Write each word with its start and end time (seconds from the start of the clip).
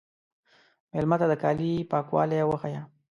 مېلمه 0.91 1.15
ته 1.21 1.25
د 1.31 1.33
کالي 1.43 1.71
پاکوالی 1.91 2.39
وښیه. 2.45 2.81